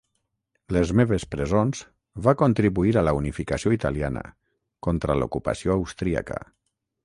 [0.77, 1.81] "Les meves presons"
[2.29, 4.27] va contribuir a la unificació italiana,
[4.89, 6.45] contra l'ocupació austríaca.